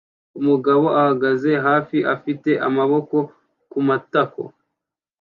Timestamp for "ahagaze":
0.99-1.51